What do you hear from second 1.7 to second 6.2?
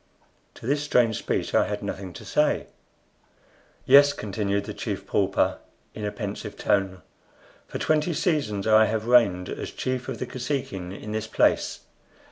nothing to say. "Yes," continued the Chief Pauper, in a